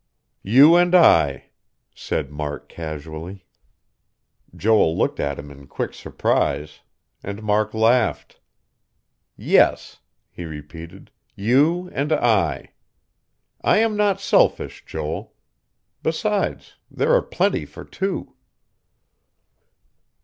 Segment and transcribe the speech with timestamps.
[0.41, 1.51] "You and I,"
[1.93, 3.45] said Mark casually.
[4.55, 6.79] Joel looked at him in quick surprise;
[7.23, 8.39] and Mark laughed.
[9.37, 9.99] "Yes,"
[10.31, 11.11] he repeated.
[11.35, 12.71] "You and I.
[13.63, 15.35] I am not selfish, Joel.
[16.01, 18.33] Besides there are plenty for two."